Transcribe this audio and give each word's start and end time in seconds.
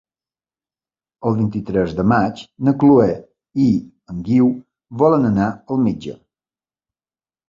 El 1.31 1.35
vint-i-tres 1.41 1.91
de 1.99 2.05
maig 2.11 2.39
na 2.69 2.73
Chloé 2.83 3.09
i 3.65 3.67
en 4.13 4.23
Guiu 4.31 4.47
volen 5.03 5.29
anar 5.31 5.51
al 5.75 5.81
metge. 5.89 6.17